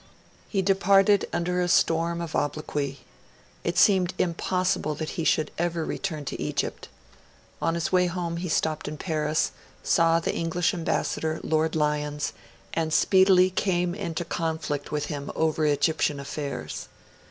[0.49, 3.01] He departed under a storm of obloquy.
[3.63, 6.87] It seemed impossible that he should ever return to Egypt.
[7.61, 9.51] On his way home he stopped in Paris,
[9.83, 12.33] saw the English Ambassador, Lord Lyons,
[12.73, 16.87] and speedily came into conflict with him over Egyptian affairs.